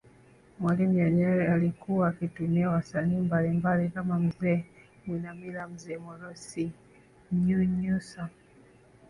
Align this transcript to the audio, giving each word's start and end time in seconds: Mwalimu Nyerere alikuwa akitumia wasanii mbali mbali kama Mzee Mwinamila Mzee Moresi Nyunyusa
Mwalimu 0.59 0.93
Nyerere 1.09 1.47
alikuwa 1.47 2.07
akitumia 2.07 2.69
wasanii 2.69 3.15
mbali 3.21 3.49
mbali 3.49 3.89
kama 3.89 4.19
Mzee 4.19 4.63
Mwinamila 5.07 5.67
Mzee 5.67 5.97
Moresi 5.97 6.71
Nyunyusa 7.31 8.29